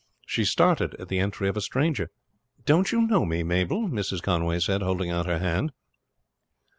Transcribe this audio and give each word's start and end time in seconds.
She 0.25 0.45
started 0.45 0.95
at 0.95 1.09
the 1.09 1.19
entry 1.19 1.47
of 1.47 1.55
a 1.55 1.61
stranger. 1.61 2.09
"Don't 2.65 2.91
you 2.91 3.05
know 3.05 3.23
me, 3.23 3.43
Mabel?" 3.43 3.87
Mrs. 3.87 4.23
Conway 4.23 4.57
said, 4.59 4.81
holding 4.81 5.11
out 5.11 5.27
her 5.27 5.37
hand. 5.37 5.73